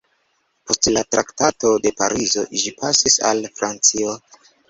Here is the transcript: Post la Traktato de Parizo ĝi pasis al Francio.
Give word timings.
Post 0.69 0.87
la 0.93 1.03
Traktato 1.15 1.73
de 1.83 1.91
Parizo 2.01 2.45
ĝi 2.61 2.73
pasis 2.79 3.21
al 3.33 3.45
Francio. 3.61 4.19